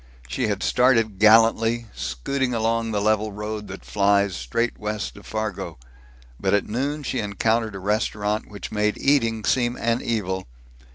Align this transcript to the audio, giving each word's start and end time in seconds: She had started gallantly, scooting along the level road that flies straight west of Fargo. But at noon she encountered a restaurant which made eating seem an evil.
She 0.27 0.47
had 0.47 0.63
started 0.63 1.19
gallantly, 1.19 1.85
scooting 1.93 2.55
along 2.55 2.89
the 2.89 2.99
level 2.99 3.31
road 3.31 3.67
that 3.67 3.85
flies 3.85 4.35
straight 4.35 4.79
west 4.79 5.15
of 5.15 5.27
Fargo. 5.27 5.77
But 6.39 6.55
at 6.55 6.67
noon 6.67 7.03
she 7.03 7.19
encountered 7.19 7.75
a 7.75 7.79
restaurant 7.79 8.49
which 8.49 8.71
made 8.71 8.97
eating 8.97 9.43
seem 9.45 9.77
an 9.79 10.01
evil. 10.01 10.47